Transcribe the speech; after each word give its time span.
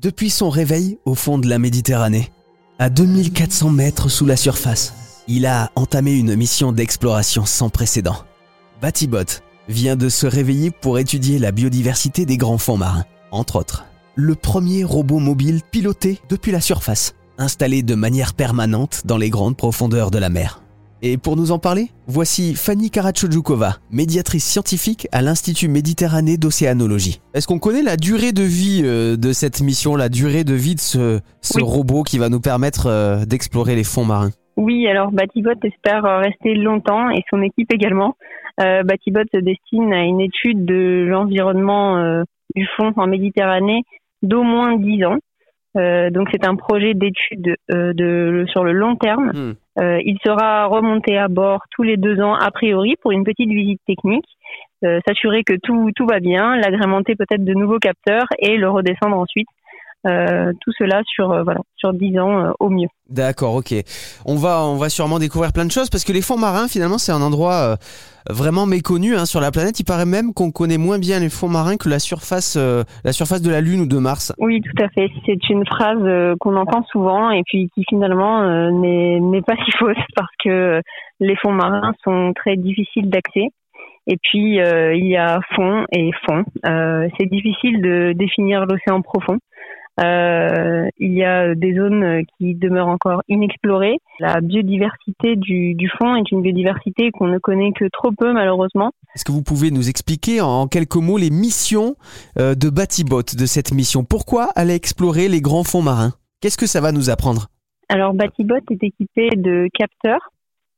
Depuis 0.00 0.30
son 0.30 0.48
réveil 0.48 0.96
au 1.04 1.14
fond 1.14 1.36
de 1.36 1.46
la 1.46 1.58
Méditerranée, 1.58 2.32
à 2.78 2.88
2400 2.88 3.68
mètres 3.68 4.08
sous 4.08 4.24
la 4.24 4.36
surface, 4.36 4.94
il 5.28 5.44
a 5.44 5.70
entamé 5.74 6.12
une 6.12 6.36
mission 6.36 6.72
d'exploration 6.72 7.44
sans 7.44 7.68
précédent. 7.68 8.16
Batibot 8.80 9.42
vient 9.68 9.96
de 9.96 10.08
se 10.08 10.26
réveiller 10.26 10.70
pour 10.70 10.98
étudier 10.98 11.38
la 11.38 11.52
biodiversité 11.52 12.24
des 12.24 12.38
grands 12.38 12.56
fonds 12.56 12.78
marins, 12.78 13.04
entre 13.30 13.56
autres. 13.56 13.84
Le 14.14 14.34
premier 14.34 14.84
robot 14.84 15.18
mobile 15.18 15.60
piloté 15.70 16.18
depuis 16.30 16.50
la 16.50 16.62
surface, 16.62 17.14
installé 17.36 17.82
de 17.82 17.94
manière 17.94 18.32
permanente 18.32 19.02
dans 19.04 19.18
les 19.18 19.28
grandes 19.28 19.58
profondeurs 19.58 20.10
de 20.10 20.18
la 20.18 20.30
mer. 20.30 20.59
Et 21.02 21.16
pour 21.16 21.36
nous 21.36 21.50
en 21.50 21.58
parler, 21.58 21.86
voici 22.06 22.54
Fanny 22.54 22.90
Karachodjoukova, 22.90 23.76
médiatrice 23.90 24.44
scientifique 24.44 25.08
à 25.12 25.22
l'Institut 25.22 25.68
Méditerranée 25.68 26.36
d'Océanologie. 26.36 27.20
Est-ce 27.32 27.46
qu'on 27.46 27.58
connaît 27.58 27.82
la 27.82 27.96
durée 27.96 28.32
de 28.32 28.42
vie 28.42 28.82
euh, 28.84 29.16
de 29.16 29.32
cette 29.32 29.62
mission, 29.62 29.96
la 29.96 30.10
durée 30.10 30.44
de 30.44 30.52
vie 30.52 30.74
de 30.74 30.80
ce, 30.80 31.20
ce 31.40 31.58
Oui. 31.58 31.64
robot 31.64 32.02
qui 32.02 32.18
va 32.18 32.28
nous 32.28 32.40
permettre 32.40 32.86
euh, 32.86 33.24
d'explorer 33.24 33.76
les 33.76 33.84
fonds 33.84 34.04
marins? 34.04 34.30
Oui, 34.58 34.86
alors 34.88 35.10
Batibot 35.10 35.52
espère 35.64 36.04
euh, 36.04 36.18
rester 36.18 36.54
longtemps 36.54 37.08
et 37.10 37.22
son 37.30 37.40
équipe 37.40 37.72
également. 37.72 38.16
Euh, 38.60 38.82
Batibot 38.82 39.22
se 39.32 39.40
destine 39.40 39.94
à 39.94 40.02
une 40.04 40.20
étude 40.20 40.66
de 40.66 41.06
l'environnement 41.08 41.96
euh, 41.96 42.24
du 42.54 42.66
fond 42.76 42.92
en 42.96 43.06
Méditerranée 43.06 43.84
d'au 44.22 44.42
moins 44.42 44.76
10 44.76 45.04
ans. 45.06 45.16
Euh, 45.78 46.10
donc 46.10 46.28
c'est 46.32 46.44
un 46.46 46.56
projet 46.56 46.92
d'étude 46.94 47.54
de, 47.70 48.44
sur 48.50 48.64
le 48.64 48.72
long 48.72 48.96
terme. 48.96 49.30
Hmm. 49.32 49.54
Euh, 49.80 49.98
il 50.04 50.18
sera 50.24 50.66
remonté 50.66 51.16
à 51.16 51.28
bord 51.28 51.62
tous 51.70 51.82
les 51.82 51.96
deux 51.96 52.20
ans 52.20 52.34
a 52.34 52.50
priori 52.50 52.96
pour 53.00 53.12
une 53.12 53.24
petite 53.24 53.48
visite 53.48 53.80
technique, 53.86 54.26
euh, 54.84 55.00
s'assurer 55.06 55.42
que 55.42 55.54
tout, 55.62 55.90
tout 55.96 56.06
va 56.06 56.20
bien, 56.20 56.56
l'agrémenter 56.56 57.14
peut-être 57.14 57.44
de 57.44 57.54
nouveaux 57.54 57.78
capteurs 57.78 58.26
et 58.38 58.56
le 58.56 58.68
redescendre 58.68 59.16
ensuite. 59.16 59.48
Euh, 60.06 60.52
tout 60.62 60.72
cela 60.78 61.02
sur 61.04 61.30
euh, 61.30 61.42
voilà 61.42 61.60
sur 61.76 61.92
10 61.92 62.18
ans 62.20 62.44
euh, 62.44 62.50
au 62.58 62.70
mieux. 62.70 62.88
D'accord, 63.10 63.54
ok. 63.54 63.74
On 64.24 64.36
va, 64.36 64.64
on 64.64 64.76
va 64.76 64.88
sûrement 64.88 65.18
découvrir 65.18 65.52
plein 65.52 65.66
de 65.66 65.70
choses 65.70 65.90
parce 65.90 66.04
que 66.04 66.12
les 66.12 66.22
fonds 66.22 66.38
marins, 66.38 66.68
finalement, 66.68 66.96
c'est 66.96 67.12
un 67.12 67.20
endroit 67.20 67.76
vraiment 68.30 68.66
méconnu 68.66 69.16
hein, 69.16 69.26
sur 69.26 69.40
la 69.40 69.50
planète. 69.50 69.80
Il 69.80 69.84
paraît 69.84 70.06
même 70.06 70.32
qu'on 70.32 70.52
connaît 70.52 70.78
moins 70.78 70.98
bien 70.98 71.18
les 71.18 71.28
fonds 71.28 71.48
marins 71.48 71.76
que 71.76 71.88
la 71.88 71.98
surface, 71.98 72.56
la 72.56 73.12
surface 73.12 73.42
de 73.42 73.50
la 73.50 73.60
Lune 73.60 73.80
ou 73.80 73.86
de 73.86 73.98
Mars. 73.98 74.32
Oui, 74.38 74.60
tout 74.60 74.82
à 74.82 74.88
fait. 74.90 75.10
C'est 75.26 75.50
une 75.50 75.66
phrase 75.66 76.36
qu'on 76.38 76.56
entend 76.56 76.84
souvent 76.92 77.30
et 77.30 77.42
puis 77.44 77.68
qui 77.74 77.84
finalement 77.88 78.70
n'est 78.70 79.42
pas 79.42 79.56
si 79.64 79.72
fausse 79.72 79.96
parce 80.14 80.32
que 80.44 80.80
les 81.18 81.36
fonds 81.42 81.52
marins 81.52 81.92
sont 82.04 82.32
très 82.36 82.56
difficiles 82.56 83.10
d'accès. 83.10 83.48
Et 84.06 84.16
puis 84.22 84.58
il 84.58 85.06
y 85.08 85.16
a 85.16 85.40
fond 85.56 85.84
et 85.90 86.10
fond. 86.28 86.44
C'est 86.64 87.28
difficile 87.28 87.82
de 87.82 88.12
définir 88.12 88.66
l'océan 88.66 89.02
profond. 89.02 89.38
Euh, 89.98 90.88
il 90.98 91.12
y 91.12 91.24
a 91.24 91.54
des 91.54 91.74
zones 91.74 92.22
qui 92.38 92.54
demeurent 92.54 92.88
encore 92.88 93.22
inexplorées. 93.28 93.98
La 94.18 94.40
biodiversité 94.40 95.36
du, 95.36 95.74
du 95.74 95.90
fond 95.98 96.16
est 96.16 96.30
une 96.30 96.42
biodiversité 96.42 97.10
qu'on 97.10 97.26
ne 97.26 97.38
connaît 97.38 97.72
que 97.72 97.86
trop 97.92 98.12
peu 98.12 98.32
malheureusement. 98.32 98.92
Est-ce 99.14 99.24
que 99.24 99.32
vous 99.32 99.42
pouvez 99.42 99.70
nous 99.70 99.88
expliquer 99.88 100.40
en 100.40 100.68
quelques 100.68 100.96
mots 100.96 101.18
les 101.18 101.30
missions 101.30 101.96
euh, 102.38 102.54
de 102.54 102.70
Batibot, 102.70 103.22
de 103.22 103.46
cette 103.46 103.72
mission? 103.72 104.04
Pourquoi 104.04 104.44
aller 104.54 104.74
explorer 104.74 105.28
les 105.28 105.40
grands 105.40 105.64
fonds 105.64 105.82
marins? 105.82 106.12
Qu'est-ce 106.40 106.56
que 106.56 106.66
ça 106.66 106.80
va 106.80 106.92
nous 106.92 107.10
apprendre? 107.10 107.48
Alors 107.88 108.14
Batibot 108.14 108.54
est 108.70 108.82
équipé 108.82 109.30
de 109.36 109.68
capteurs 109.74 110.30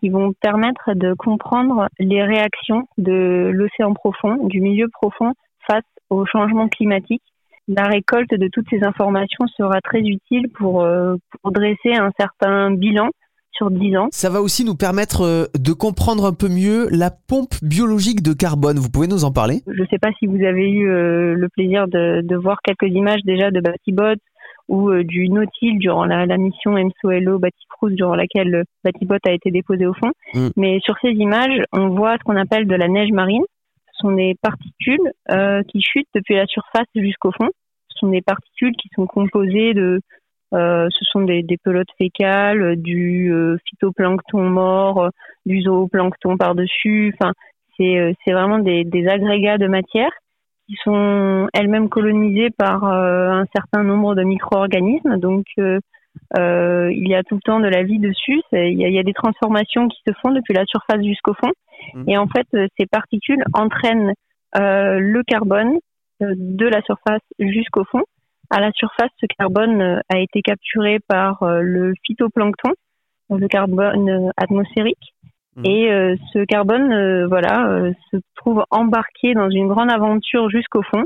qui 0.00 0.10
vont 0.10 0.32
permettre 0.40 0.94
de 0.94 1.14
comprendre 1.14 1.88
les 1.98 2.22
réactions 2.22 2.86
de 2.98 3.50
l'océan 3.52 3.94
profond, 3.94 4.46
du 4.46 4.60
milieu 4.60 4.88
profond 4.88 5.32
face 5.66 5.84
au 6.10 6.26
changement 6.26 6.68
climatique. 6.68 7.22
La 7.68 7.84
récolte 7.88 8.30
de 8.30 8.48
toutes 8.52 8.66
ces 8.70 8.84
informations 8.84 9.46
sera 9.56 9.80
très 9.80 10.00
utile 10.00 10.48
pour, 10.54 10.82
euh, 10.82 11.16
pour 11.42 11.52
dresser 11.52 11.94
un 11.94 12.10
certain 12.18 12.70
bilan 12.70 13.10
sur 13.56 13.70
10 13.70 13.96
ans. 13.96 14.08
Ça 14.10 14.30
va 14.30 14.40
aussi 14.40 14.64
nous 14.64 14.76
permettre 14.76 15.22
euh, 15.22 15.44
de 15.58 15.72
comprendre 15.72 16.24
un 16.26 16.32
peu 16.32 16.48
mieux 16.48 16.88
la 16.90 17.10
pompe 17.10 17.54
biologique 17.62 18.22
de 18.22 18.32
carbone. 18.32 18.76
Vous 18.76 18.90
pouvez 18.90 19.08
nous 19.08 19.24
en 19.24 19.32
parler? 19.32 19.62
Je 19.66 19.80
ne 19.80 19.86
sais 19.86 19.98
pas 19.98 20.10
si 20.18 20.26
vous 20.26 20.44
avez 20.44 20.70
eu 20.70 20.88
euh, 20.88 21.34
le 21.34 21.48
plaisir 21.48 21.88
de, 21.88 22.20
de 22.22 22.36
voir 22.36 22.58
quelques 22.62 22.92
images 22.94 23.22
déjà 23.24 23.50
de 23.50 23.60
Batibot 23.60 24.20
ou 24.68 24.90
euh, 24.90 25.04
du 25.04 25.28
Nautil 25.28 25.78
durant 25.78 26.04
la, 26.04 26.26
la 26.26 26.36
mission 26.36 26.72
MSOLO 26.72 27.38
Baticruise 27.38 27.94
durant 27.96 28.14
laquelle 28.14 28.64
Batibot 28.84 29.16
a 29.26 29.32
été 29.32 29.50
déposé 29.50 29.86
au 29.86 29.94
fond. 29.94 30.10
Mm. 30.34 30.48
Mais 30.56 30.78
sur 30.80 30.96
ces 31.00 31.10
images, 31.10 31.62
on 31.72 31.88
voit 31.88 32.16
ce 32.18 32.24
qu'on 32.24 32.36
appelle 32.36 32.66
de 32.66 32.74
la 32.74 32.88
neige 32.88 33.12
marine. 33.12 33.44
Ce 33.96 34.02
sont 34.02 34.12
des 34.12 34.34
particules 34.42 35.12
euh, 35.30 35.62
qui 35.64 35.80
chutent 35.80 36.08
depuis 36.14 36.34
la 36.34 36.46
surface 36.46 36.86
jusqu'au 36.94 37.32
fond. 37.32 37.48
Ce 37.88 37.98
sont 37.98 38.08
des 38.08 38.22
particules 38.22 38.76
qui 38.76 38.88
sont 38.94 39.06
composées 39.06 39.74
de 39.74 40.00
euh, 40.54 40.86
ce 40.90 41.04
sont 41.06 41.22
des, 41.22 41.44
pelotes 41.64 41.90
fécales, 41.98 42.76
du 42.76 43.32
euh, 43.32 43.56
phytoplancton 43.68 44.42
mort, 44.42 45.10
du 45.44 45.62
zooplancton 45.62 46.36
par-dessus. 46.36 47.14
Enfin, 47.14 47.32
c'est 47.78 48.32
vraiment 48.32 48.58
des, 48.58 49.08
agrégats 49.08 49.58
de 49.58 49.66
matière 49.66 50.10
qui 50.68 50.76
sont 50.82 51.48
elles-mêmes 51.52 51.88
colonisées 51.88 52.50
par 52.50 52.84
un 52.84 53.44
certain 53.54 53.82
nombre 53.82 54.14
de 54.14 54.22
micro-organismes. 54.22 55.18
Donc, 55.18 55.44
il 55.56 57.08
y 57.08 57.14
a 57.14 57.22
tout 57.22 57.34
le 57.34 57.40
temps 57.40 57.60
de 57.60 57.68
la 57.68 57.82
vie 57.82 57.98
dessus. 57.98 58.40
Il 58.52 58.78
y 58.78 58.98
a 58.98 59.02
des 59.02 59.12
transformations 59.12 59.88
qui 59.88 60.00
se 60.06 60.12
font 60.22 60.32
depuis 60.32 60.54
la 60.54 60.64
surface 60.64 61.04
jusqu'au 61.04 61.34
fond. 61.34 61.52
Et 62.06 62.16
en 62.16 62.26
fait, 62.28 62.46
euh, 62.54 62.66
ces 62.78 62.86
particules 62.86 63.42
entraînent 63.52 64.12
euh, 64.56 64.98
le 64.98 65.22
carbone 65.22 65.76
euh, 66.22 66.34
de 66.36 66.66
la 66.66 66.82
surface 66.82 67.22
jusqu'au 67.38 67.84
fond. 67.84 68.02
À 68.50 68.60
la 68.60 68.70
surface, 68.72 69.10
ce 69.20 69.26
carbone 69.38 69.80
euh, 69.80 70.00
a 70.08 70.18
été 70.18 70.42
capturé 70.42 70.98
par 71.00 71.44
le 71.44 71.94
phytoplancton, 72.04 72.72
le 73.30 73.48
carbone 73.48 74.30
atmosphérique. 74.36 75.14
Mhm. 75.56 75.66
Et 75.66 75.90
euh, 75.90 76.16
ce 76.32 76.44
carbone, 76.44 76.92
euh, 76.92 77.26
voilà, 77.26 77.68
euh, 77.68 77.92
se 78.10 78.18
trouve 78.36 78.64
embarqué 78.70 79.34
dans 79.34 79.50
une 79.50 79.68
grande 79.68 79.90
aventure 79.90 80.50
jusqu'au 80.50 80.82
fond. 80.82 81.04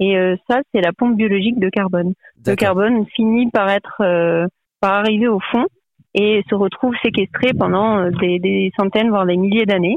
Et 0.00 0.16
euh, 0.16 0.36
ça, 0.48 0.60
c'est 0.72 0.80
la 0.80 0.92
pompe 0.92 1.16
biologique 1.16 1.60
de 1.60 1.68
carbone. 1.68 2.14
Le 2.44 2.56
carbone 2.56 3.06
finit 3.14 3.50
par 3.50 3.68
être, 3.70 4.00
euh, 4.00 4.46
par 4.80 4.94
arriver 4.94 5.28
au 5.28 5.38
fond 5.38 5.66
et 6.14 6.42
se 6.48 6.54
retrouve 6.54 6.94
séquestré 7.02 7.52
pendant 7.54 8.10
des, 8.10 8.38
des 8.38 8.70
centaines, 8.76 9.10
voire 9.10 9.26
des 9.26 9.36
milliers 9.36 9.64
d'années. 9.64 9.96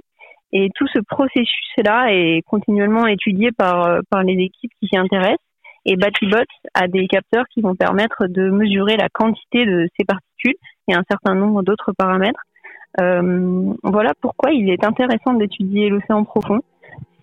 Et 0.54 0.70
tout 0.76 0.88
ce 0.88 1.00
processus-là 1.00 2.08
est 2.14 2.42
continuellement 2.46 3.08
étudié 3.08 3.52
par, 3.52 3.88
euh, 3.88 4.00
par 4.10 4.24
les 4.24 4.34
équipes 4.34 4.72
qui 4.80 4.88
s'y 4.88 4.98
intéressent. 4.98 5.38
Et 5.86 5.98
Batibot 5.98 6.38
a 6.74 6.88
des 6.88 7.08
capteurs 7.08 7.46
qui 7.54 7.62
vont 7.62 7.76
permettre 7.76 8.28
de 8.28 8.50
mesurer 8.50 8.98
la 8.98 9.10
quantité 9.10 9.66
de 9.66 9.88
ces 9.98 10.06
particules 10.06 10.56
et 10.88 10.94
un 10.94 11.04
certain 11.10 11.36
nombre 11.36 11.62
d'autres 11.62 11.92
paramètres. 11.96 12.42
Euh, 13.00 13.74
voilà 13.84 14.14
pourquoi 14.22 14.52
il 14.52 14.70
est 14.70 14.84
intéressant 14.84 15.34
d'étudier 15.34 15.90
l'océan 15.90 16.24
profond. 16.24 16.62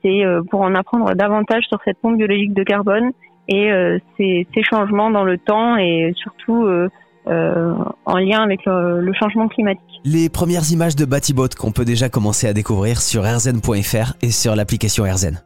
C'est 0.03 0.25
euh, 0.25 0.43
pour 0.51 0.61
en 0.61 0.75
apprendre 0.75 1.15
davantage 1.15 1.65
sur 1.65 1.79
cette 1.85 1.99
pompe 1.99 2.19
biologique 2.19 2.55
de 2.55 2.63
carbone 2.63 3.13
et 3.49 3.73
euh, 3.73 3.99
ses, 4.17 4.47
changements 4.63 5.11
dans 5.11 5.25
le 5.25 5.39
temps 5.39 5.77
et 5.77 6.13
surtout 6.17 6.65
euh, 6.65 6.89
euh, 7.29 7.75
en 8.05 8.17
lien 8.17 8.43
avec 8.43 8.61
le, 8.67 9.13
changement 9.15 9.49
climatique. 9.49 10.01
Les 10.05 10.29
premières 10.29 10.71
images 10.73 10.97
de 10.97 11.05
Batibot 11.05 11.49
qu'on 11.57 11.73
peut 11.73 11.85
déjà 11.85 12.09
commencer 12.09 12.49
à 12.49 12.53
découvrir 12.53 13.01
sur 13.01 13.23
rzn.fr 13.23 14.15
et 14.23 14.31
sur 14.31 14.57
l'application 14.57 15.05
RZN. 15.05 15.41